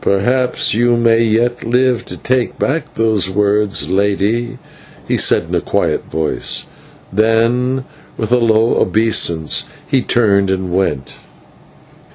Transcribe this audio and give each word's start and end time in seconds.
"Perhaps 0.00 0.72
you 0.72 0.96
may 0.96 1.22
yet 1.22 1.62
live 1.62 2.06
to 2.06 2.16
take 2.16 2.58
back 2.58 2.94
those 2.94 3.28
words, 3.28 3.90
Lady," 3.90 4.56
he 5.06 5.18
said 5.18 5.48
in 5.50 5.54
a 5.54 5.60
quiet 5.60 6.02
voice; 6.06 6.66
then, 7.12 7.84
with 8.16 8.32
a 8.32 8.40
bow 8.40 8.70
of 8.76 8.88
obeisance, 8.88 9.64
he 9.86 10.00
turned 10.00 10.48
and 10.48 10.72
went. 10.72 11.16